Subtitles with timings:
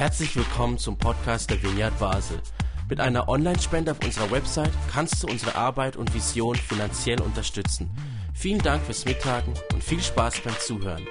[0.00, 2.40] Herzlich willkommen zum Podcast der Vineyard Basel.
[2.88, 7.90] Mit einer Online-Spende auf unserer Website kannst du unsere Arbeit und Vision finanziell unterstützen.
[8.34, 11.06] Vielen Dank fürs Mittagen und viel Spaß beim Zuhören.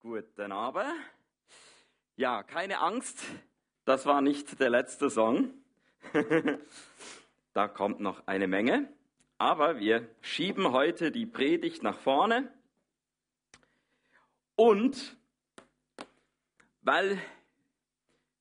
[0.00, 0.86] Guten Abend.
[2.16, 3.22] Ja, keine Angst,
[3.84, 5.50] das war nicht der letzte Song.
[7.52, 8.88] da kommt noch eine Menge.
[9.36, 12.50] Aber wir schieben heute die Predigt nach vorne.
[14.56, 15.18] Und
[16.82, 17.18] weil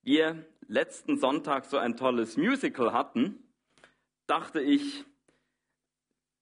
[0.02, 3.41] wir letzten Sonntag so ein tolles Musical hatten,
[4.25, 5.05] dachte ich,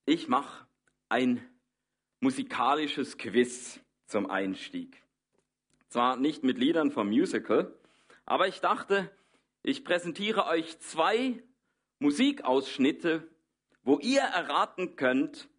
[0.05, 0.65] ich mache
[1.09, 1.45] ein
[2.21, 5.03] musikalisches Quiz zum Einstieg.
[5.89, 7.73] Zwar nicht mit Liedern vom Musical,
[8.25, 9.11] aber ich dachte,
[9.61, 11.43] ich präsentiere euch zwei
[11.99, 13.27] Musikausschnitte,
[13.83, 15.49] wo ihr erraten könnt,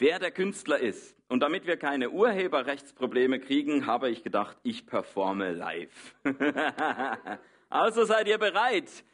[0.00, 1.16] wer der Künstler ist.
[1.28, 6.16] Und damit wir keine Urheberrechtsprobleme kriegen, habe ich gedacht, ich performe live.
[7.68, 9.04] also seid ihr bereit?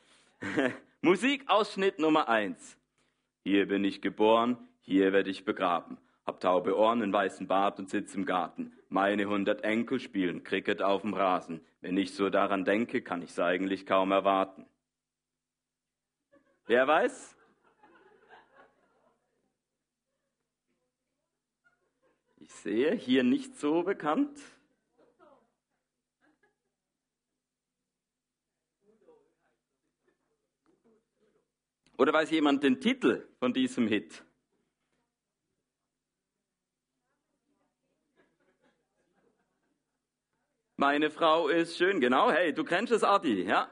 [1.03, 2.79] Musikausschnitt Nummer eins.
[3.45, 5.99] Hier bin ich geboren, hier werde ich begraben.
[6.25, 8.73] Hab taube Ohren, einen weißen Bart und sitz im Garten.
[8.89, 11.65] Meine hundert Enkel spielen Cricket auf dem Rasen.
[11.81, 14.67] Wenn ich so daran denke, kann ich es eigentlich kaum erwarten.
[16.67, 17.37] Wer weiß?
[22.39, 24.39] Ich sehe hier nicht so bekannt.
[31.99, 34.23] Oder weiß jemand den Titel von diesem Hit?
[40.79, 42.31] Meine Frau ist schön, genau.
[42.31, 43.71] Hey, du kennst es, Adi, ja?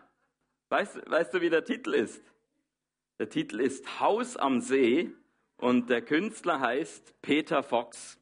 [0.70, 2.24] Weißt, weißt du, wie der Titel ist?
[3.18, 5.12] Der Titel ist Haus am See
[5.58, 8.18] und der Künstler heißt Peter Fox.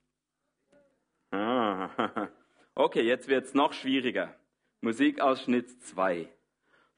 [1.33, 1.89] Ah,
[2.75, 4.35] okay, jetzt wird es noch schwieriger.
[4.83, 6.29] Musikausschnitt 2.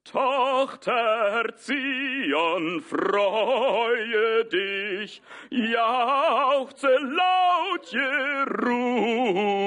[0.03, 7.87] Tochter Zion, freue dich, jauchze laut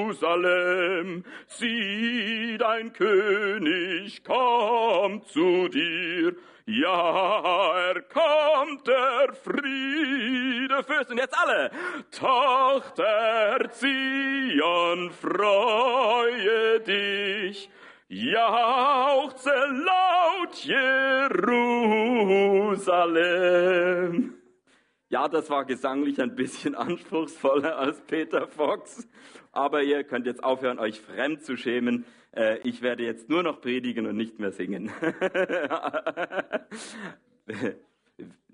[0.03, 6.35] Jerusalem, sieh dein König kommt zu dir,
[6.67, 11.09] ja, er kommt der Friede Fürst.
[11.09, 11.72] Und jetzt alle,
[12.11, 17.69] Tochter Zion, freue dich,
[18.09, 21.57] Jauchze laut Jerusalem.
[25.09, 29.07] Ja, das war gesanglich ein bisschen anspruchsvoller als Peter Fox,
[29.53, 32.06] aber ihr könnt jetzt aufhören, euch fremd zu schämen.
[32.35, 34.91] Äh, ich werde jetzt nur noch predigen und nicht mehr singen.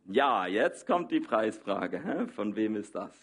[0.06, 2.28] ja, jetzt kommt die Preisfrage.
[2.36, 3.18] Von wem ist das?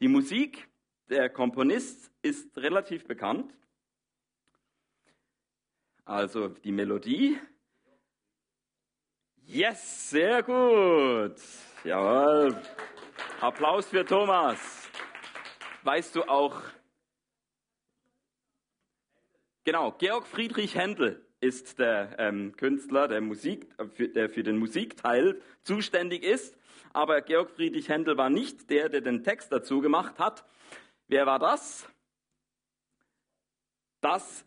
[0.00, 0.66] Die Musik,
[1.10, 3.52] der Komponist ist relativ bekannt.
[6.06, 7.38] Also die Melodie.
[9.46, 11.36] Yes, sehr gut.
[11.84, 12.56] Jawohl.
[13.40, 14.88] Applaus für Thomas.
[15.82, 16.62] Weißt du auch,
[19.64, 25.42] genau, Georg Friedrich Händel ist der ähm, Künstler, der, Musik, äh, der für den Musikteil
[25.62, 26.56] zuständig ist.
[26.94, 30.46] Aber Georg Friedrich Händel war nicht der, der den Text dazu gemacht hat.
[31.06, 31.86] Wer war das?
[34.00, 34.46] Das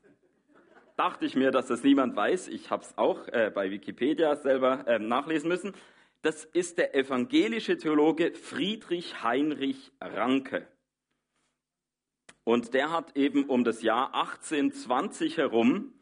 [0.97, 2.49] dachte ich mir, dass das niemand weiß.
[2.49, 5.73] Ich habe es auch äh, bei Wikipedia selber äh, nachlesen müssen.
[6.21, 10.67] Das ist der evangelische Theologe Friedrich Heinrich Ranke.
[12.43, 15.93] Und der hat eben um das Jahr 1820 herum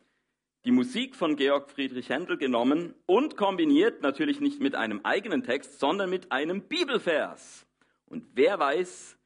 [0.63, 5.79] die Musik von Georg Friedrich Händel genommen und kombiniert natürlich nicht mit einem eigenen Text,
[5.79, 7.67] sondern mit einem Bibelvers.
[8.07, 9.17] Und wer weiß,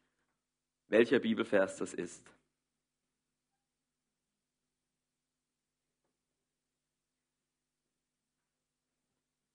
[0.90, 2.26] welcher Bibelvers das ist?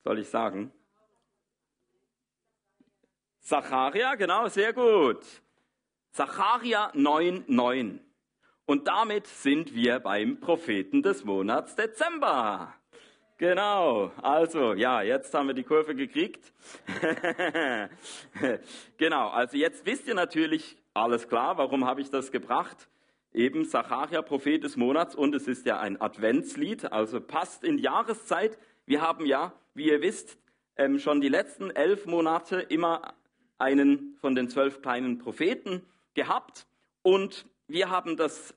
[0.05, 0.71] Soll ich sagen?
[3.41, 5.25] Zacharia, genau, sehr gut.
[6.13, 8.01] Zacharia 9,9.
[8.67, 12.75] Und damit sind wir beim Propheten des Monats Dezember.
[13.39, 16.53] Genau, also ja, jetzt haben wir die Kurve gekriegt.
[18.99, 22.89] genau, also jetzt wisst ihr natürlich alles klar, warum habe ich das gebracht?
[23.33, 28.59] Eben Zacharia, Prophet des Monats und es ist ja ein Adventslied, also passt in Jahreszeit.
[28.87, 30.39] Wir haben ja wie ihr wisst,
[30.77, 33.15] ähm, schon die letzten elf Monate immer
[33.59, 35.83] einen von den zwölf kleinen Propheten
[36.15, 36.67] gehabt.
[37.03, 38.55] Und wir haben das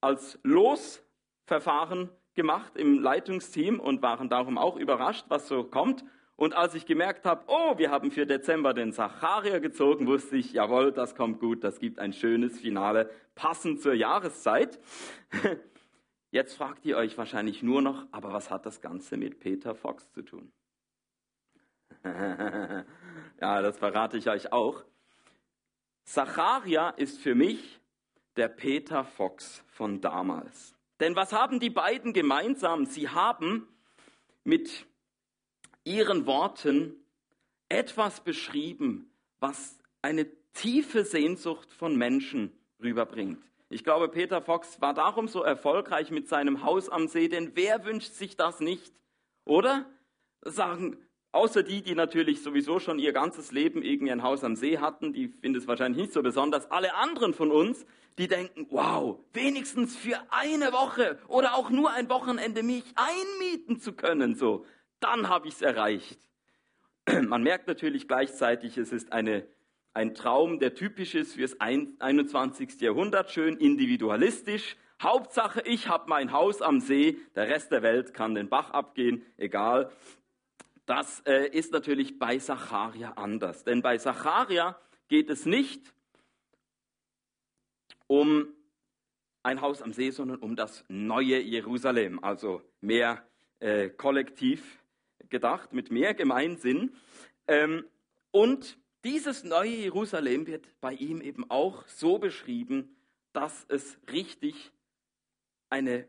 [0.00, 6.04] als Losverfahren gemacht im Leitungsteam und waren darum auch überrascht, was so kommt.
[6.36, 10.52] Und als ich gemerkt habe, oh, wir haben für Dezember den Sacharia gezogen, wusste ich,
[10.52, 14.80] jawohl, das kommt gut, das gibt ein schönes Finale, passend zur Jahreszeit.
[16.34, 20.10] Jetzt fragt ihr euch wahrscheinlich nur noch, aber was hat das Ganze mit Peter Fox
[20.10, 20.50] zu tun?
[22.04, 24.82] ja, das verrate ich euch auch.
[26.02, 27.78] Zacharia ist für mich
[28.34, 30.74] der Peter Fox von damals.
[30.98, 32.84] Denn was haben die beiden gemeinsam?
[32.84, 33.68] Sie haben
[34.42, 34.86] mit
[35.84, 36.96] ihren Worten
[37.68, 39.08] etwas beschrieben,
[39.38, 42.50] was eine tiefe Sehnsucht von Menschen
[42.82, 43.38] rüberbringt.
[43.74, 47.84] Ich glaube, Peter Fox war darum so erfolgreich mit seinem Haus am See, denn wer
[47.84, 48.94] wünscht sich das nicht?
[49.44, 49.84] Oder?
[50.42, 50.96] Sagen,
[51.32, 55.12] außer die, die natürlich sowieso schon ihr ganzes Leben irgendwie ein Haus am See hatten,
[55.12, 56.70] die finden es wahrscheinlich nicht so besonders.
[56.70, 57.84] Alle anderen von uns,
[58.16, 63.92] die denken, wow, wenigstens für eine Woche oder auch nur ein Wochenende mich einmieten zu
[63.94, 64.64] können, so,
[65.00, 66.20] dann habe ich es erreicht.
[67.26, 69.44] Man merkt natürlich gleichzeitig, es ist eine
[69.94, 72.80] ein Traum, der typisch ist fürs 21.
[72.80, 74.76] Jahrhundert, schön individualistisch.
[75.00, 79.24] Hauptsache, ich habe mein Haus am See, der Rest der Welt kann den Bach abgehen,
[79.36, 79.90] egal.
[80.84, 83.64] Das äh, ist natürlich bei Zacharia anders.
[83.64, 85.94] Denn bei Zacharia geht es nicht
[88.06, 88.48] um
[89.44, 93.26] ein Haus am See, sondern um das neue Jerusalem, also mehr
[93.60, 94.82] äh, kollektiv
[95.28, 96.96] gedacht, mit mehr Gemeinsinn.
[97.46, 97.84] Ähm,
[98.30, 102.96] und dieses neue Jerusalem wird bei ihm eben auch so beschrieben,
[103.32, 104.72] dass es richtig
[105.68, 106.08] eine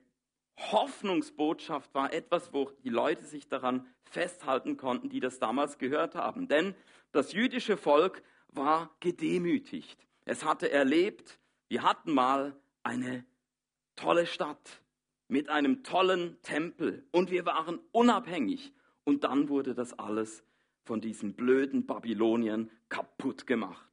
[0.57, 6.47] Hoffnungsbotschaft war, etwas, wo die Leute sich daran festhalten konnten, die das damals gehört haben.
[6.47, 6.73] Denn
[7.11, 9.99] das jüdische Volk war gedemütigt.
[10.23, 13.25] Es hatte erlebt, wir hatten mal eine
[13.97, 14.81] tolle Stadt
[15.27, 18.71] mit einem tollen Tempel und wir waren unabhängig.
[19.03, 20.43] Und dann wurde das alles
[20.85, 23.89] von diesen blöden Babyloniern kaputt gemacht.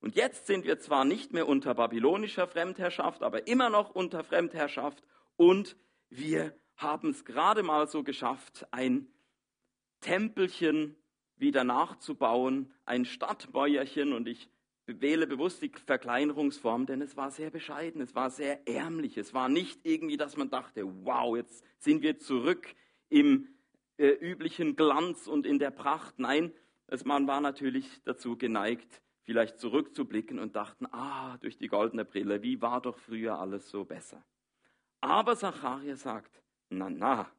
[0.00, 5.02] Und jetzt sind wir zwar nicht mehr unter babylonischer Fremdherrschaft, aber immer noch unter Fremdherrschaft.
[5.36, 5.76] Und
[6.10, 9.08] wir haben es gerade mal so geschafft, ein
[10.00, 10.96] Tempelchen
[11.36, 14.50] wieder nachzubauen, ein Stadtbäuerchen und ich
[14.86, 19.48] wähle bewusst die Verkleinerungsform, denn es war sehr bescheiden, es war sehr ärmlich, es war
[19.48, 22.74] nicht irgendwie, dass man dachte, wow, jetzt sind wir zurück
[23.08, 23.48] im
[23.96, 26.18] äh, üblichen Glanz und in der Pracht.
[26.18, 26.52] Nein,
[26.86, 32.42] es, man war natürlich dazu geneigt, vielleicht zurückzublicken und dachten, ah, durch die goldene Brille,
[32.42, 34.24] wie war doch früher alles so besser.
[35.00, 37.30] Aber Zacharia sagt, na, na,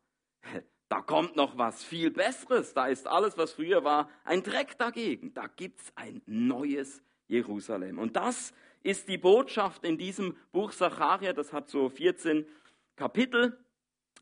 [0.90, 2.74] da kommt noch was viel Besseres.
[2.74, 5.34] Da ist alles, was früher war, ein Dreck dagegen.
[5.34, 8.00] Da gibt es ein neues Jerusalem.
[8.00, 8.54] Und das
[8.84, 11.34] ist die Botschaft in diesem Buch Zacharia.
[11.34, 12.46] Das hat so 14
[12.96, 13.57] Kapitel.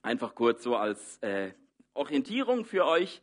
[0.02, 1.52] Einfach kurz so als äh,
[1.94, 3.22] Orientierung für euch.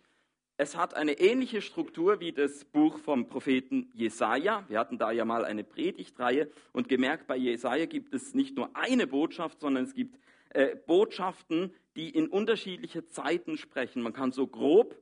[0.57, 4.65] Es hat eine ähnliche Struktur wie das Buch vom Propheten Jesaja.
[4.69, 8.71] Wir hatten da ja mal eine Predigtreihe und gemerkt, bei Jesaja gibt es nicht nur
[8.77, 10.19] eine Botschaft, sondern es gibt
[10.51, 14.03] äh, Botschaften, die in unterschiedliche Zeiten sprechen.
[14.03, 14.97] Man kann so grob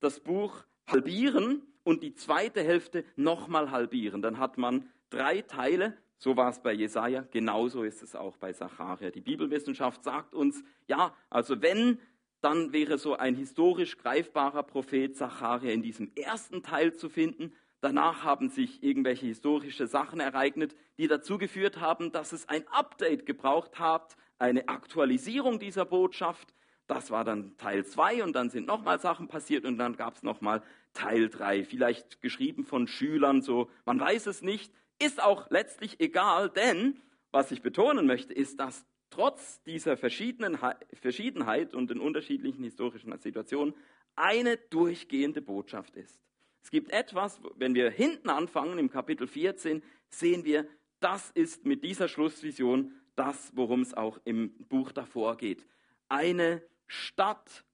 [0.00, 4.22] das Buch halbieren und die zweite Hälfte nochmal halbieren.
[4.22, 5.96] Dann hat man drei Teile.
[6.18, 9.10] So war es bei Jesaja, genauso ist es auch bei Zacharia.
[9.10, 11.98] Die Bibelwissenschaft sagt uns, ja, also wenn
[12.42, 17.52] dann wäre so ein historisch greifbarer Prophet Zacharia in diesem ersten Teil zu finden.
[17.80, 23.26] Danach haben sich irgendwelche historische Sachen ereignet, die dazu geführt haben, dass es ein Update
[23.26, 26.52] gebraucht hat, eine Aktualisierung dieser Botschaft.
[26.88, 30.22] Das war dann Teil 2 und dann sind nochmal Sachen passiert und dann gab es
[30.22, 30.62] nochmal
[30.94, 36.50] Teil 3, vielleicht geschrieben von Schülern, so, man weiß es nicht, ist auch letztlich egal,
[36.50, 43.74] denn was ich betonen möchte, ist, dass trotz dieser Verschiedenheit und den unterschiedlichen historischen Situationen
[44.16, 46.20] eine durchgehende Botschaft ist.
[46.62, 50.66] Es gibt etwas, wenn wir hinten anfangen, im Kapitel 14, sehen wir,
[51.00, 55.66] das ist mit dieser Schlussvision das, worum es auch im Buch davor geht.
[56.08, 57.64] Eine Stadt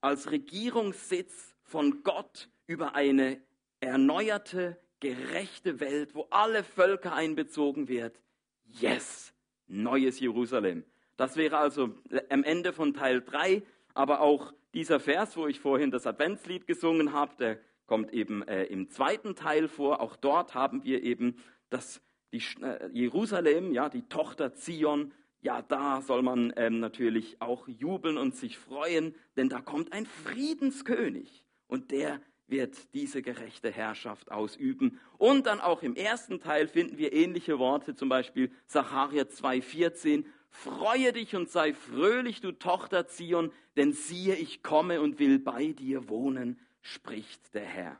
[0.00, 3.40] als Regierungssitz von Gott über eine
[3.80, 8.18] erneuerte, gerechte Welt, wo alle Völker einbezogen werden.
[8.64, 9.31] Yes!
[9.72, 10.84] Neues Jerusalem.
[11.16, 11.94] Das wäre also
[12.30, 13.62] am Ende von Teil 3,
[13.94, 18.64] aber auch dieser Vers, wo ich vorhin das Adventslied gesungen habe, der kommt eben äh,
[18.64, 20.00] im zweiten Teil vor.
[20.00, 21.36] Auch dort haben wir eben
[21.68, 22.00] das
[22.32, 25.12] die, äh, Jerusalem, ja, die Tochter Zion.
[25.42, 30.06] Ja, da soll man ähm, natürlich auch jubeln und sich freuen, denn da kommt ein
[30.06, 32.20] Friedenskönig und der
[32.52, 35.00] wird diese gerechte Herrschaft ausüben.
[35.18, 40.24] Und dann auch im ersten Teil finden wir ähnliche Worte, zum Beispiel Sacharja 2,14.
[40.50, 45.72] Freue dich und sei fröhlich, du Tochter Zion, denn siehe, ich komme und will bei
[45.72, 47.98] dir wohnen, spricht der Herr.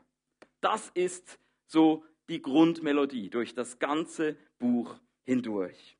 [0.61, 4.95] Das ist so die Grundmelodie durch das ganze Buch
[5.25, 5.97] hindurch.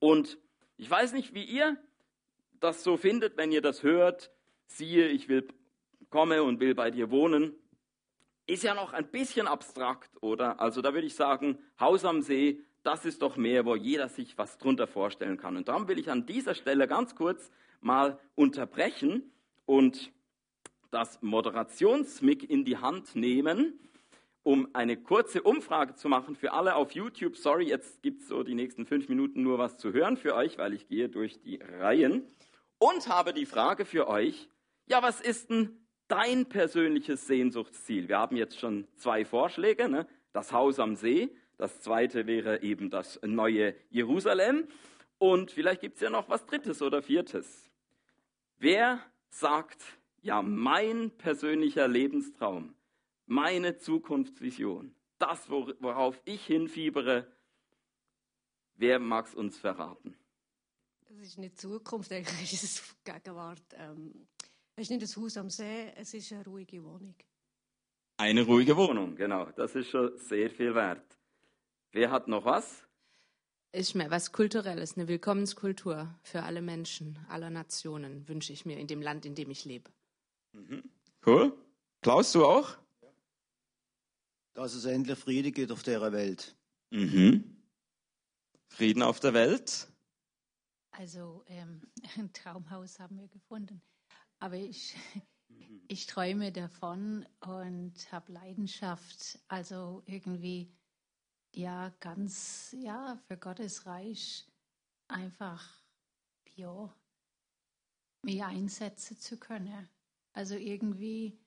[0.00, 0.38] Und
[0.76, 1.76] ich weiß nicht, wie ihr
[2.58, 4.30] das so findet, wenn ihr das hört,
[4.66, 5.46] siehe, ich will
[6.10, 7.54] komme und will bei dir wohnen,
[8.50, 10.60] ist ja noch ein bisschen abstrakt, oder?
[10.60, 14.36] Also da würde ich sagen, Haus am See, das ist doch mehr, wo jeder sich
[14.38, 15.56] was drunter vorstellen kann.
[15.56, 19.30] Und darum will ich an dieser Stelle ganz kurz mal unterbrechen
[19.66, 20.12] und
[20.90, 23.78] das Moderationsmic in die Hand nehmen,
[24.42, 27.36] um eine kurze Umfrage zu machen für alle auf YouTube.
[27.36, 30.58] Sorry, jetzt gibt es so die nächsten fünf Minuten nur was zu hören für euch,
[30.58, 32.26] weil ich gehe durch die Reihen
[32.78, 34.48] und habe die Frage für euch,
[34.86, 38.08] ja, was ist denn dein persönliches Sehnsuchtsziel?
[38.08, 40.06] Wir haben jetzt schon zwei Vorschläge, ne?
[40.32, 44.66] das Haus am See, das zweite wäre eben das neue Jerusalem
[45.18, 47.70] und vielleicht gibt es ja noch was drittes oder viertes.
[48.58, 49.82] Wer sagt,
[50.22, 52.74] ja, mein persönlicher Lebenstraum,
[53.26, 57.30] meine Zukunftsvision, das, worauf ich hinfiebere,
[58.74, 60.16] wer mag es uns verraten?
[61.08, 63.62] Das ist nicht Zukunft, eigentlich ist es Gegenwart.
[63.74, 64.26] Ähm,
[64.80, 67.14] es ist nicht ein Haus am See, es ist eine ruhige Wohnung.
[68.16, 69.44] Eine ruhige Wohnung, genau.
[69.54, 71.18] Das ist schon sehr viel wert.
[71.92, 72.82] Wer hat noch was?
[73.72, 78.86] Ist mir was Kulturelles, eine Willkommenskultur für alle Menschen, aller Nationen wünsche ich mir in
[78.86, 79.90] dem Land, in dem ich lebe.
[80.52, 80.82] Mhm.
[81.26, 81.52] Cool.
[82.00, 82.78] Klaus, du auch?
[84.54, 86.56] Dass es endlich Friede gibt auf der Welt.
[86.88, 87.44] Mhm.
[88.68, 89.88] Frieden auf der Welt?
[90.92, 91.82] Also ähm,
[92.16, 93.82] ein Traumhaus haben wir gefunden.
[94.40, 94.96] Aber ich,
[95.88, 99.38] ich träume davon und habe Leidenschaft.
[99.48, 100.72] Also irgendwie,
[101.54, 104.50] ja, ganz, ja, für Gottes Reich
[105.08, 105.84] einfach,
[106.56, 106.92] ja,
[108.22, 109.88] mich einsetzen zu können.
[110.32, 111.38] Also irgendwie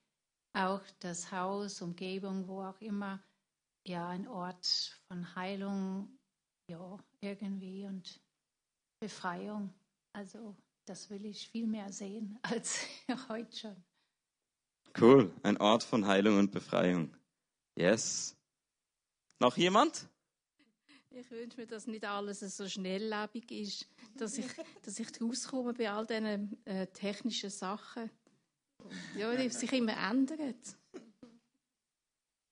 [0.53, 3.23] auch das Haus, Umgebung, wo auch immer,
[3.87, 4.65] ja, ein Ort
[5.07, 6.19] von Heilung,
[6.69, 8.21] ja, irgendwie und
[8.99, 9.73] Befreiung.
[10.13, 12.85] Also das will ich viel mehr sehen als
[13.29, 13.83] heute schon.
[14.99, 17.15] Cool, ein Ort von Heilung und Befreiung.
[17.75, 18.35] Yes.
[19.39, 20.07] Noch jemand?
[21.09, 24.47] Ich wünsche mir, dass nicht alles so schnelllebig ist, dass ich,
[24.81, 28.09] dass ich rauskomme bei all diesen äh, technischen Sachen.
[29.15, 30.39] Ja, die sich immer ändern.
[30.39, 30.55] Ein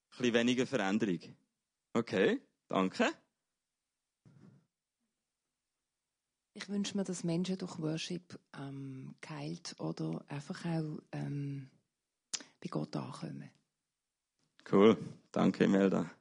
[0.10, 1.20] bisschen weniger Veränderung.
[1.94, 3.12] Okay, danke.
[6.54, 11.70] Ich wünsche mir, dass Menschen durch Worship ähm, geheilt oder einfach auch ähm,
[12.62, 13.50] bei Gott ankommen.
[14.70, 14.98] Cool,
[15.32, 16.12] danke Melda.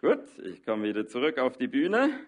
[0.00, 2.18] Gut, ich komme wieder zurück auf die Bühne.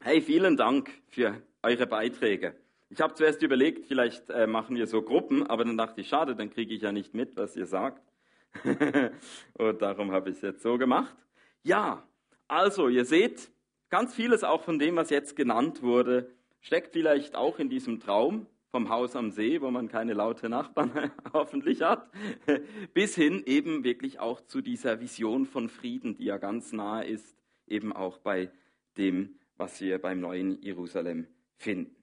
[0.00, 2.56] Hey, vielen Dank für eure Beiträge.
[2.88, 6.34] Ich habe zuerst überlegt, vielleicht äh, machen wir so Gruppen, aber dann dachte ich, schade,
[6.34, 8.02] dann kriege ich ja nicht mit, was ihr sagt.
[9.54, 11.16] Und darum habe ich es jetzt so gemacht.
[11.62, 12.02] Ja,
[12.48, 13.52] also ihr seht,
[13.90, 16.30] Ganz vieles auch von dem, was jetzt genannt wurde,
[16.60, 21.10] steckt vielleicht auch in diesem Traum vom Haus am See, wo man keine laute Nachbarn
[21.32, 22.08] hoffentlich hat,
[22.94, 27.36] bis hin eben wirklich auch zu dieser Vision von Frieden, die ja ganz nahe ist,
[27.66, 28.52] eben auch bei
[28.96, 31.96] dem, was wir beim neuen Jerusalem finden.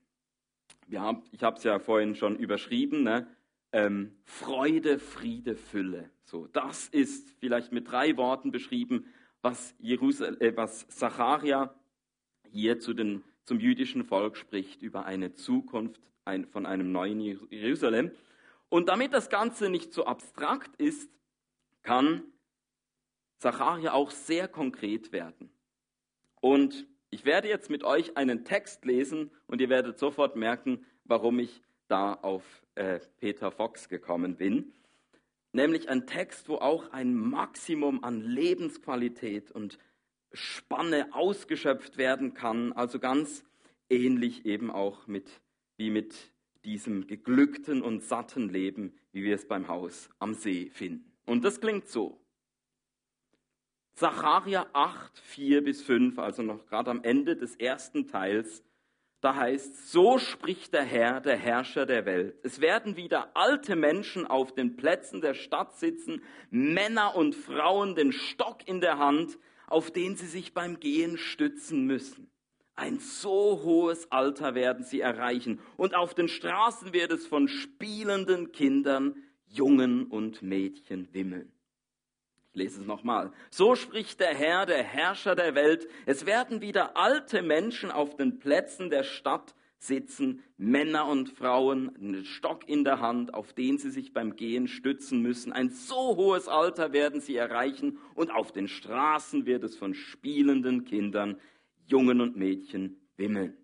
[0.94, 3.26] Haben, ich habe es ja vorhin schon überschrieben, ne?
[3.72, 6.10] ähm, Freude, Friede, Fülle.
[6.24, 9.06] So, das ist vielleicht mit drei Worten beschrieben,
[9.48, 11.74] was, Jerusal äh, was Zacharia
[12.50, 18.10] hier zu den, zum jüdischen Volk spricht über eine Zukunft ein, von einem neuen Jerusalem.
[18.68, 21.10] Und damit das Ganze nicht so abstrakt ist,
[21.82, 22.22] kann
[23.38, 25.50] Zacharia auch sehr konkret werden.
[26.40, 31.38] Und ich werde jetzt mit euch einen Text lesen und ihr werdet sofort merken, warum
[31.38, 34.74] ich da auf äh, Peter Fox gekommen bin.
[35.52, 39.78] Nämlich ein Text, wo auch ein Maximum an Lebensqualität und
[40.32, 42.72] Spanne ausgeschöpft werden kann.
[42.72, 43.44] Also ganz
[43.88, 45.40] ähnlich eben auch mit,
[45.76, 46.14] wie mit
[46.64, 51.16] diesem geglückten und satten Leben, wie wir es beim Haus am See finden.
[51.24, 52.20] Und das klingt so.
[53.94, 58.62] Zacharia 8, 4 bis 5, also noch gerade am Ende des ersten Teils,
[59.20, 62.36] da heißt, so spricht der Herr, der Herrscher der Welt.
[62.44, 68.12] Es werden wieder alte Menschen auf den Plätzen der Stadt sitzen, Männer und Frauen den
[68.12, 72.30] Stock in der Hand, auf den sie sich beim Gehen stützen müssen.
[72.76, 78.52] Ein so hohes Alter werden sie erreichen und auf den Straßen wird es von spielenden
[78.52, 81.52] Kindern, Jungen und Mädchen wimmeln.
[82.52, 83.32] Ich lese es nochmal.
[83.50, 85.88] So spricht der Herr, der Herrscher der Welt.
[86.06, 92.24] Es werden wieder alte Menschen auf den Plätzen der Stadt sitzen Männer und Frauen, einen
[92.24, 95.52] Stock in der Hand, auf den sie sich beim Gehen stützen müssen.
[95.52, 100.84] Ein so hohes Alter werden sie erreichen und auf den Straßen wird es von spielenden
[100.84, 101.40] Kindern,
[101.86, 103.56] Jungen und Mädchen wimmeln.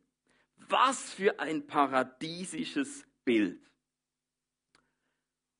[0.69, 3.61] Was für ein paradiesisches Bild.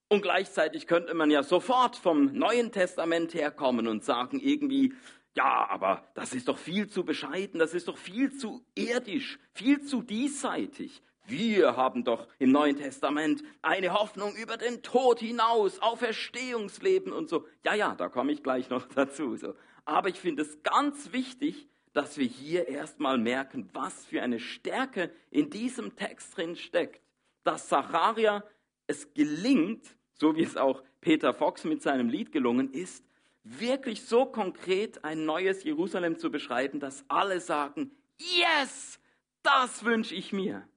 [0.07, 4.93] Und gleichzeitig könnte man ja sofort vom Neuen Testament herkommen und sagen irgendwie,
[5.35, 9.83] ja, aber das ist doch viel zu bescheiden, das ist doch viel zu irdisch, viel
[9.83, 11.01] zu diesseitig.
[11.27, 17.47] Wir haben doch im Neuen Testament eine Hoffnung über den Tod hinaus, Auferstehungsleben und so.
[17.63, 19.35] Ja, ja, da komme ich gleich noch dazu.
[19.35, 19.55] So.
[19.85, 25.11] Aber ich finde es ganz wichtig, dass wir hier erstmal merken, was für eine Stärke
[25.31, 27.01] in diesem Text drin steckt.
[27.43, 28.43] Dass Zacharia
[28.87, 33.05] es gelingt, so wie es auch Peter Fox mit seinem Lied gelungen ist,
[33.43, 38.99] wirklich so konkret ein neues Jerusalem zu beschreiben, dass alle sagen, yes,
[39.43, 40.67] das wünsche ich mir.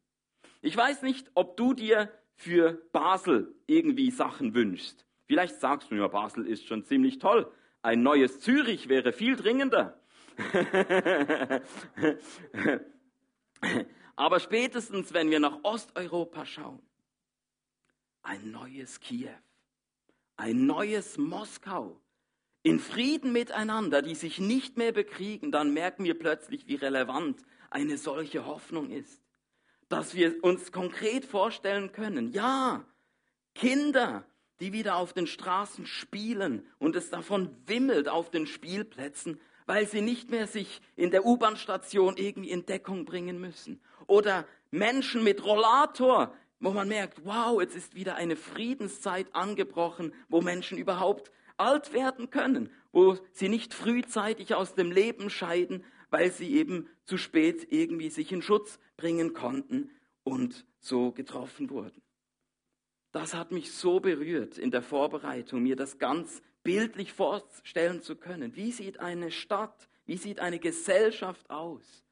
[0.61, 5.07] Ich weiß nicht, ob du dir für Basel irgendwie Sachen wünschst.
[5.27, 7.51] Vielleicht sagst du, ja, Basel ist schon ziemlich toll.
[7.83, 10.01] Ein neues Zürich wäre viel dringender.
[14.17, 16.83] Aber spätestens, wenn wir nach Osteuropa schauen,
[18.23, 19.29] ein neues Kiew,
[20.37, 22.01] ein neues Moskau,
[22.63, 27.97] in Frieden miteinander, die sich nicht mehr bekriegen, dann merken wir plötzlich, wie relevant eine
[27.97, 29.23] solche Hoffnung ist.
[29.89, 32.85] Dass wir uns konkret vorstellen können, ja,
[33.55, 34.27] Kinder,
[34.61, 40.01] die wieder auf den Straßen spielen und es davon wimmelt auf den Spielplätzen, weil sie
[40.01, 43.81] nicht mehr sich in der U-Bahn-Station irgendwie in Deckung bringen müssen.
[44.07, 50.41] Oder Menschen mit Rollator, wo man merkt, wow, jetzt ist wieder eine Friedenszeit angebrochen, wo
[50.41, 56.57] Menschen überhaupt alt werden können, wo sie nicht frühzeitig aus dem Leben scheiden, weil sie
[56.57, 59.91] eben zu spät irgendwie sich in Schutz bringen konnten
[60.25, 62.03] und so getroffen wurden.
[63.13, 68.55] Das hat mich so berührt in der Vorbereitung, mir das ganz bildlich vorstellen zu können.
[68.55, 72.05] Wie sieht eine Stadt, wie sieht eine Gesellschaft aus,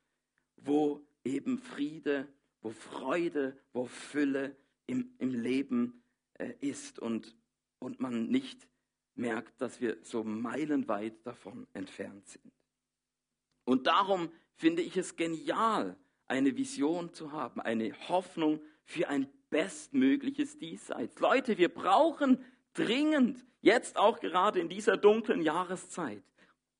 [0.57, 2.29] wo eben Friede,
[2.61, 6.03] wo Freude, wo Fülle im, im Leben
[6.35, 7.37] äh, ist und,
[7.79, 8.69] und man nicht
[9.15, 12.53] merkt, dass wir so meilenweit davon entfernt sind.
[13.65, 20.59] Und darum finde ich es genial, eine Vision zu haben, eine Hoffnung für ein bestmögliches
[20.59, 21.19] Diesseits.
[21.21, 26.23] Leute, wir brauchen dringend, jetzt auch gerade in dieser dunklen Jahreszeit,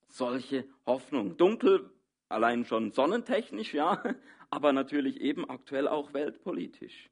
[0.09, 1.37] solche Hoffnung.
[1.37, 1.91] Dunkel
[2.29, 4.03] allein schon sonnentechnisch, ja,
[4.51, 7.11] aber natürlich eben aktuell auch weltpolitisch.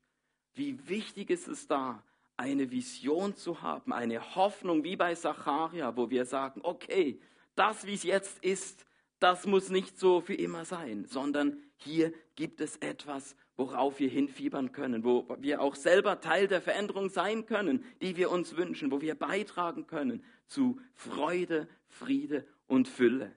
[0.55, 2.03] Wie wichtig ist es da,
[2.37, 7.21] eine Vision zu haben, eine Hoffnung wie bei Zacharia, wo wir sagen, okay,
[7.55, 8.85] das, wie es jetzt ist,
[9.21, 14.73] das muss nicht so für immer sein, sondern hier gibt es etwas, worauf wir hinfiebern
[14.73, 19.01] können, wo wir auch selber Teil der Veränderung sein können, die wir uns wünschen, wo
[19.01, 23.33] wir beitragen können zu Freude, Friede und Fülle.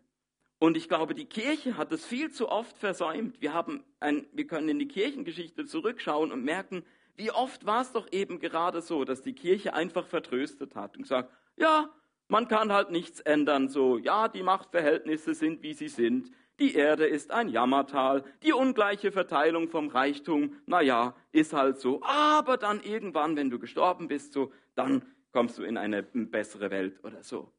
[0.60, 3.42] Und ich glaube, die Kirche hat es viel zu oft versäumt.
[3.42, 6.84] Wir, haben ein, wir können in die Kirchengeschichte zurückschauen und merken,
[7.16, 11.04] wie oft war es doch eben gerade so, dass die Kirche einfach vertröstet hat und
[11.04, 11.90] gesagt, ja,
[12.28, 17.06] man kann halt nichts ändern, so, ja, die Machtverhältnisse sind, wie sie sind, die Erde
[17.06, 23.36] ist ein Jammertal, die ungleiche Verteilung vom Reichtum, naja, ist halt so, aber dann irgendwann,
[23.36, 27.52] wenn du gestorben bist, so, dann kommst du in eine bessere Welt oder so.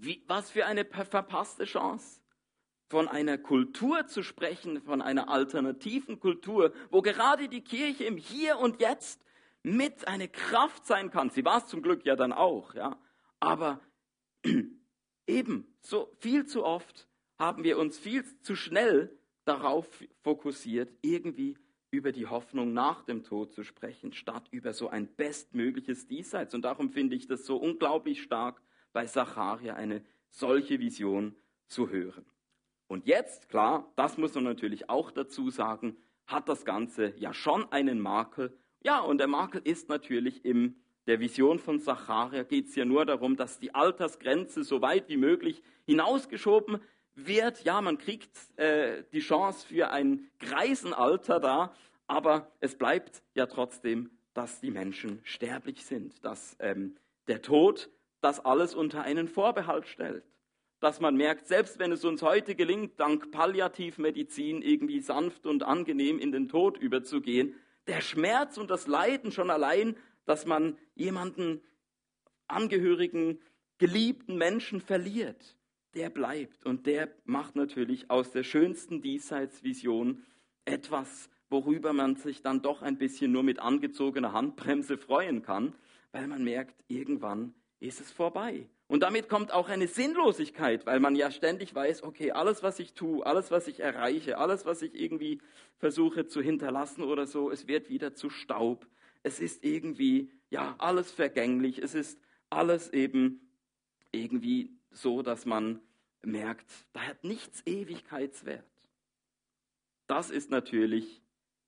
[0.00, 2.20] Wie, was für eine verpasste Chance,
[2.88, 8.58] von einer Kultur zu sprechen, von einer alternativen Kultur, wo gerade die Kirche im Hier
[8.58, 9.24] und Jetzt
[9.62, 11.30] mit eine Kraft sein kann.
[11.30, 12.96] Sie war es zum Glück ja dann auch, ja.
[13.40, 13.80] Aber
[15.26, 17.08] eben, so viel zu oft
[17.38, 19.86] haben wir uns viel zu schnell darauf
[20.22, 21.58] fokussiert, irgendwie
[21.90, 26.54] über die Hoffnung nach dem Tod zu sprechen, statt über so ein bestmögliches Diesseits.
[26.54, 31.34] Und darum finde ich das so unglaublich stark, bei Zacharia eine solche Vision
[31.66, 32.24] zu hören.
[32.86, 35.96] Und jetzt, klar, das muss man natürlich auch dazu sagen,
[36.26, 38.56] hat das Ganze ja schon einen Makel.
[38.82, 40.76] Ja, und der Makel ist natürlich im
[41.08, 45.16] der Vision von Zacharia geht es ja nur darum, dass die Altersgrenze so weit wie
[45.16, 46.82] möglich hinausgeschoben
[47.14, 47.64] wird.
[47.64, 51.74] Ja, man kriegt äh, die Chance für ein Greisenalter da,
[52.06, 57.88] aber es bleibt ja trotzdem, dass die Menschen sterblich sind, dass ähm, der Tod
[58.20, 60.24] das alles unter einen Vorbehalt stellt.
[60.80, 66.18] Dass man merkt, selbst wenn es uns heute gelingt, dank Palliativmedizin irgendwie sanft und angenehm
[66.18, 67.54] in den Tod überzugehen,
[67.86, 69.96] der Schmerz und das Leiden schon allein
[70.28, 71.62] dass man jemanden,
[72.48, 73.40] Angehörigen,
[73.78, 75.56] geliebten Menschen verliert,
[75.94, 80.22] der bleibt und der macht natürlich aus der schönsten Diesseitsvision
[80.66, 85.74] etwas, worüber man sich dann doch ein bisschen nur mit angezogener Handbremse freuen kann,
[86.12, 88.68] weil man merkt, irgendwann ist es vorbei.
[88.88, 92.94] Und damit kommt auch eine Sinnlosigkeit, weil man ja ständig weiß, okay, alles, was ich
[92.94, 95.40] tue, alles, was ich erreiche, alles, was ich irgendwie
[95.76, 98.86] versuche zu hinterlassen oder so, es wird wieder zu Staub.
[99.22, 101.78] Es ist irgendwie, ja, alles vergänglich.
[101.78, 102.18] Es ist
[102.50, 103.50] alles eben
[104.10, 105.80] irgendwie so, dass man
[106.22, 108.64] merkt, da hat nichts Ewigkeitswert.
[110.06, 111.22] Das ist natürlich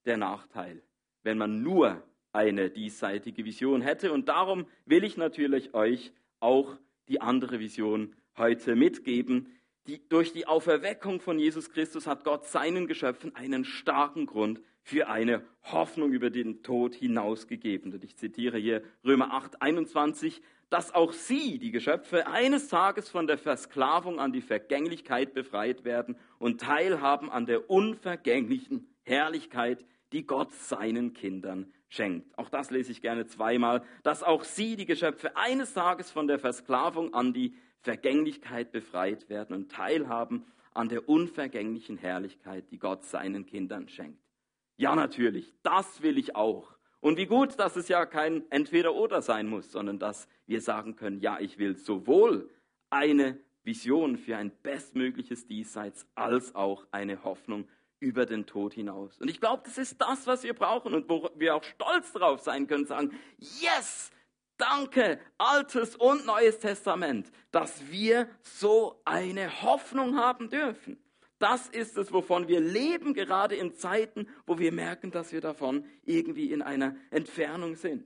[0.05, 0.81] der Nachteil,
[1.21, 2.01] wenn man nur
[2.33, 4.11] eine diesseitige Vision hätte.
[4.11, 9.47] Und darum will ich natürlich euch auch die andere Vision heute mitgeben.
[9.87, 15.09] Die, durch die Auferweckung von Jesus Christus hat Gott seinen Geschöpfen einen starken Grund für
[15.09, 17.93] eine Hoffnung über den Tod hinausgegeben.
[17.93, 23.27] Und ich zitiere hier Römer 8, 21, dass auch sie, die Geschöpfe, eines Tages von
[23.27, 30.51] der Versklavung an die Vergänglichkeit befreit werden und teilhaben an der unvergänglichen Herrlichkeit, die Gott
[30.53, 32.37] seinen Kindern schenkt.
[32.37, 36.39] Auch das lese ich gerne zweimal, dass auch sie, die Geschöpfe, eines Tages von der
[36.39, 43.45] Versklavung an die Vergänglichkeit befreit werden und teilhaben an der unvergänglichen Herrlichkeit, die Gott seinen
[43.45, 44.21] Kindern schenkt.
[44.77, 46.75] Ja, natürlich, das will ich auch.
[47.01, 51.19] Und wie gut, dass es ja kein Entweder-Oder sein muss, sondern dass wir sagen können,
[51.19, 52.49] ja, ich will sowohl
[52.89, 57.67] eine Vision für ein bestmögliches Diesseits als auch eine Hoffnung
[58.01, 59.17] über den Tod hinaus.
[59.19, 62.41] Und ich glaube, das ist das, was wir brauchen und wo wir auch stolz drauf
[62.41, 64.11] sein können, sagen, yes,
[64.57, 70.97] danke, Altes und Neues Testament, dass wir so eine Hoffnung haben dürfen.
[71.37, 75.85] Das ist es, wovon wir leben, gerade in Zeiten, wo wir merken, dass wir davon
[76.03, 78.05] irgendwie in einer Entfernung sind.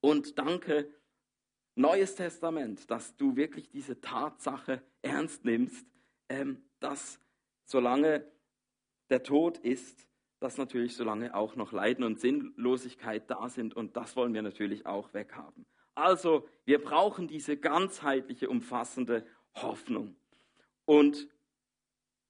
[0.00, 0.88] Und danke,
[1.74, 5.86] Neues Testament, dass du wirklich diese Tatsache ernst nimmst,
[6.30, 7.20] ähm, dass
[7.64, 8.24] solange
[9.10, 10.06] der Tod ist,
[10.40, 14.86] dass natürlich solange auch noch Leiden und Sinnlosigkeit da sind und das wollen wir natürlich
[14.86, 15.66] auch weghaben.
[15.94, 20.16] Also wir brauchen diese ganzheitliche, umfassende Hoffnung.
[20.84, 21.28] Und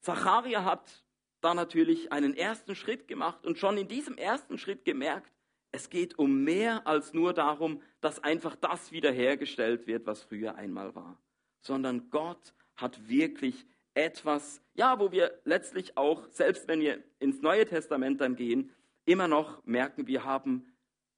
[0.00, 1.04] Zacharia hat
[1.40, 5.32] da natürlich einen ersten Schritt gemacht und schon in diesem ersten Schritt gemerkt,
[5.72, 10.94] es geht um mehr als nur darum, dass einfach das wiederhergestellt wird, was früher einmal
[10.94, 11.20] war,
[11.60, 17.66] sondern Gott hat wirklich etwas, ja, wo wir letztlich auch, selbst wenn wir ins Neue
[17.66, 18.70] Testament dann gehen,
[19.06, 20.66] immer noch merken, wir haben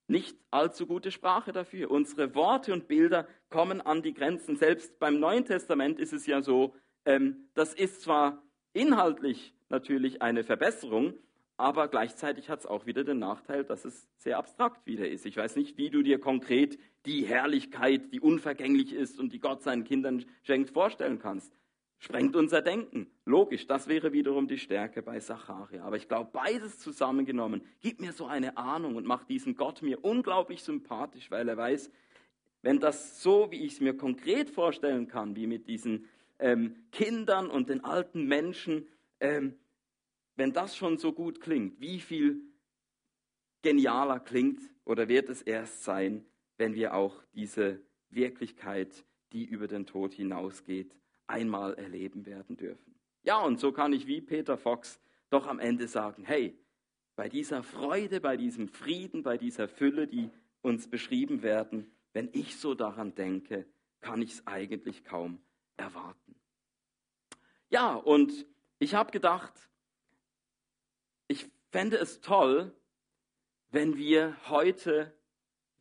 [0.07, 1.91] nicht allzu gute Sprache dafür.
[1.91, 4.57] Unsere Worte und Bilder kommen an die Grenzen.
[4.57, 10.45] Selbst beim Neuen Testament ist es ja so, ähm, das ist zwar inhaltlich natürlich eine
[10.45, 11.15] Verbesserung,
[11.57, 15.27] aber gleichzeitig hat es auch wieder den Nachteil, dass es sehr abstrakt wieder ist.
[15.27, 19.63] Ich weiß nicht, wie du dir konkret die Herrlichkeit, die unvergänglich ist und die Gott
[19.63, 21.58] seinen Kindern schenkt, vorstellen kannst
[21.99, 23.11] sprengt unser Denken.
[23.25, 25.85] Logisch, das wäre wiederum die Stärke bei Zacharia.
[25.85, 30.05] Aber ich glaube, beides zusammengenommen gibt mir so eine Ahnung und macht diesen Gott mir
[30.05, 31.91] unglaublich sympathisch, weil er weiß,
[32.63, 36.07] wenn das so, wie ich es mir konkret vorstellen kann, wie mit diesen
[36.39, 38.87] ähm, Kindern und den alten Menschen,
[39.21, 39.55] ähm,
[40.37, 42.41] wenn das schon so gut klingt, wie viel
[43.63, 46.25] genialer klingt oder wird es erst sein,
[46.57, 47.81] wenn wir auch diese
[48.11, 50.95] Wirklichkeit, die über den Tod hinausgeht,
[51.29, 52.95] einmal erleben werden dürfen.
[53.23, 56.59] Ja, und so kann ich wie Peter Fox doch am Ende sagen, hey,
[57.17, 60.31] bei dieser Freude, bei diesem Frieden, bei dieser Fülle, die
[60.63, 63.67] uns beschrieben werden, wenn ich so daran denke,
[64.01, 65.41] kann ich es eigentlich kaum
[65.77, 66.35] erwarten.
[67.71, 68.47] Ja, und
[68.79, 69.53] ich habe gedacht,
[71.27, 72.73] ich fände es toll,
[73.71, 75.13] wenn wir heute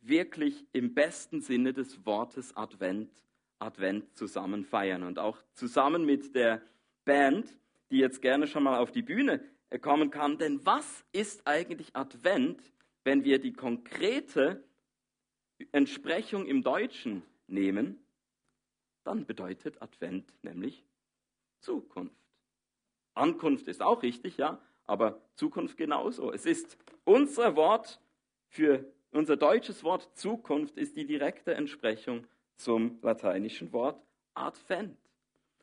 [0.00, 3.10] wirklich im besten Sinne des Wortes Advent
[3.58, 6.62] Advent zusammen feiern und auch zusammen mit der
[7.04, 7.56] Band,
[7.90, 10.38] die jetzt gerne schon mal auf die Bühne äh, kommen kann.
[10.38, 12.60] Denn was ist eigentlich Advent,
[13.04, 14.62] wenn wir die konkrete
[15.72, 17.98] Entsprechung im Deutschen nehmen?
[19.04, 20.84] Dann bedeutet Advent nämlich
[21.60, 22.14] Zukunft.
[23.14, 26.32] Ankunft ist auch richtig, ja, aber Zukunft genauso.
[26.32, 28.00] Es ist unser Wort
[28.48, 32.26] für unser deutsches Wort Zukunft ist die direkte Entsprechung
[32.58, 34.00] zum lateinischen Wort
[34.34, 34.98] Advent.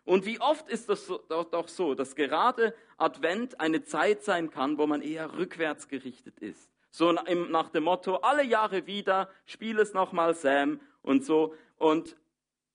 [0.04, 4.86] Und wie oft ist es doch so, dass gerade Advent eine Zeit sein kann, wo
[4.86, 6.70] man eher rückwärts gerichtet ist.
[6.92, 11.56] So nach dem Motto, alle Jahre wieder, spiel es nochmal Sam und so.
[11.78, 12.16] Und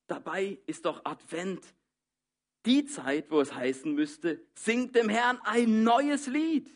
[0.08, 1.64] dabei ist doch Advent
[2.66, 6.70] die Zeit, wo es heißen müsste, singt dem Herrn ein neues Lied.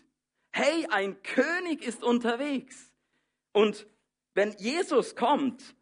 [0.52, 2.92] Hey, ein König ist unterwegs.
[3.52, 3.86] Und
[4.34, 5.74] wenn Jesus kommt,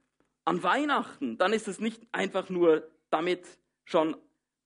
[0.45, 3.45] an Weihnachten, dann ist es nicht einfach nur damit
[3.85, 4.17] schon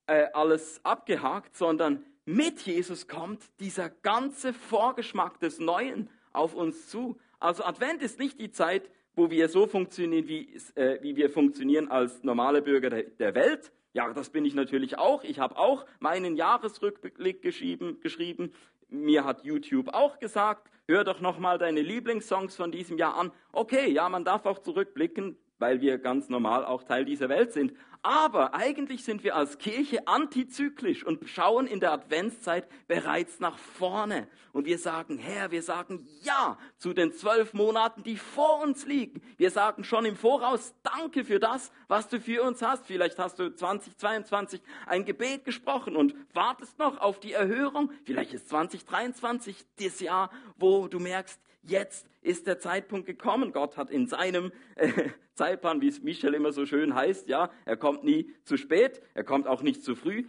[0.07, 7.17] äh, alles abgehakt, sondern mit Jesus kommt dieser ganze Vorgeschmack des Neuen auf uns zu.
[7.39, 11.89] Also Advent ist nicht die Zeit, wo wir so funktionieren, wie, äh, wie wir funktionieren
[11.89, 13.73] als normale Bürger der, der Welt.
[13.93, 15.25] Ja, das bin ich natürlich auch.
[15.25, 18.53] Ich habe auch meinen Jahresrückblick geschrieben, geschrieben.
[18.89, 23.33] Mir hat YouTube auch gesagt, hör doch nochmal deine Lieblingssongs von diesem Jahr an.
[23.53, 27.73] Okay, ja, man darf auch zurückblicken, weil wir ganz normal auch Teil dieser Welt sind.
[28.03, 34.29] Aber eigentlich sind wir als Kirche antizyklisch und schauen in der Adventszeit bereits nach vorne.
[34.53, 39.21] Und wir sagen, Herr, wir sagen Ja zu den zwölf Monaten, die vor uns liegen.
[39.38, 42.87] Wir sagen schon im Voraus Danke für das, was du für uns hast.
[42.87, 47.90] Vielleicht hast du 2022 ein Gebet gesprochen und wartest noch auf die Erhörung.
[48.05, 51.40] Vielleicht ist 2023 das Jahr, wo du merkst,
[51.71, 53.53] jetzt ist der Zeitpunkt gekommen.
[53.53, 57.77] Gott hat in seinem äh, Zeitplan, wie es Michel immer so schön heißt, ja, er
[57.77, 60.25] kommt nie zu spät, er kommt auch nicht zu früh.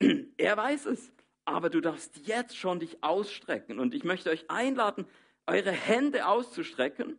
[0.36, 1.12] er weiß es.
[1.44, 3.80] Aber du darfst jetzt schon dich ausstrecken.
[3.80, 5.06] Und ich möchte euch einladen,
[5.46, 7.18] eure Hände auszustrecken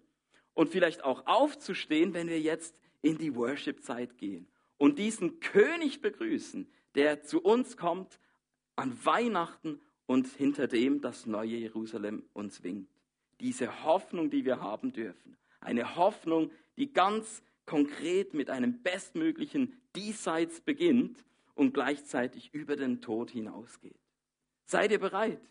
[0.54, 4.47] und vielleicht auch aufzustehen, wenn wir jetzt in die Worship-Zeit gehen
[4.78, 8.19] und diesen König begrüßen, der zu uns kommt
[8.78, 12.92] an Weihnachten und hinter dem das neue Jerusalem uns winkt
[13.43, 15.38] diese Hoffnung, die wir haben dürfen.
[15.60, 23.29] Eine Hoffnung, die ganz konkret mit einem bestmöglichen Diesseits beginnt und gleichzeitig über den Tod
[23.29, 23.99] hinausgeht.
[24.65, 25.41] Seid ihr bereit?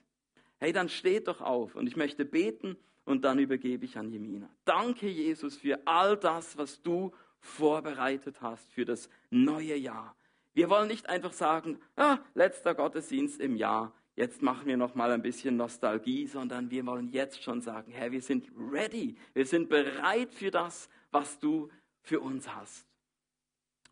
[0.58, 4.48] Hey, dann steht doch auf und ich möchte beten und dann übergebe ich an Jemina.
[4.64, 10.16] Danke, Jesus, für all das, was du vorbereitet hast für das neue Jahr.
[10.54, 15.10] Wir wollen nicht einfach sagen, ah, letzter Gottesdienst im Jahr, jetzt machen wir noch mal
[15.10, 19.68] ein bisschen Nostalgie, sondern wir wollen jetzt schon sagen, Herr, wir sind ready, wir sind
[19.68, 21.68] bereit für das, was du
[22.02, 22.86] für uns hast.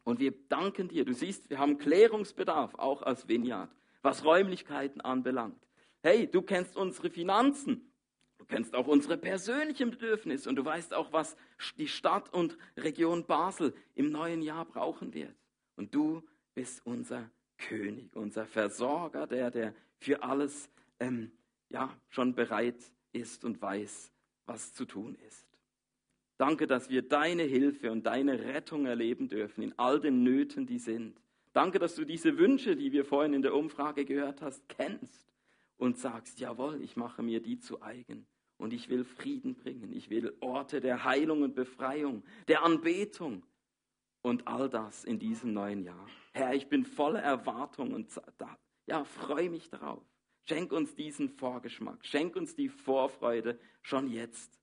[0.05, 1.05] Und wir danken dir.
[1.05, 3.71] Du siehst, wir haben Klärungsbedarf, auch als Vineyard,
[4.03, 5.61] was Räumlichkeiten anbelangt.
[6.03, 7.93] Hey, du kennst unsere Finanzen.
[8.39, 11.37] Du kennst auch unsere persönlichen Bedürfnisse und du weißt auch, was
[11.77, 15.37] die Stadt und Region Basel im neuen Jahr brauchen wird.
[15.77, 16.23] Und du
[16.55, 21.31] bist unser König, unser Versorger, der, der für alles ähm,
[21.69, 22.83] ja, schon bereit
[23.13, 24.13] ist und weiß,
[24.47, 25.47] was zu tun ist.
[26.37, 30.79] Danke, dass wir deine Hilfe und deine Rettung erleben dürfen in all den Nöten, die
[30.79, 31.21] sind.
[31.53, 35.31] Danke, dass du diese Wünsche, die wir vorhin in der Umfrage gehört hast, kennst
[35.77, 39.93] und sagst, jawohl, ich mache mir die zu eigen und ich will Frieden bringen.
[39.93, 43.45] Ich will Orte der Heilung und Befreiung, der Anbetung
[44.23, 46.07] und all das in diesem neuen Jahr.
[46.33, 48.11] Herr, ich bin voller Erwartung und
[48.91, 50.03] ja, freue mich darauf.
[50.47, 52.05] Schenk uns diesen Vorgeschmack.
[52.05, 54.59] Schenk uns die Vorfreude schon jetzt.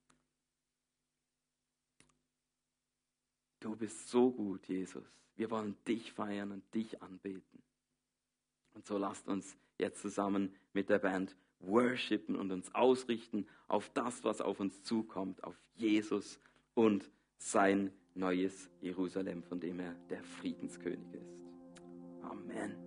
[3.62, 5.06] Du bist so gut, Jesus.
[5.38, 7.64] Wir wollen dich feiern und dich anbeten.
[8.74, 14.26] Und so lasst uns jetzt zusammen mit der Band worshipen und uns ausrichten auf das,
[14.26, 16.40] was auf uns zukommt, auf Jesus
[16.74, 21.34] und sein neues Jerusalem, von dem er der Friedenskönig ist.
[22.24, 22.87] Amen.